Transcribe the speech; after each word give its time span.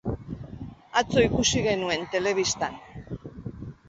Atzo 1.01 1.19
ikusi 1.27 1.61
genuen 1.67 2.07
telebistan. 2.15 2.81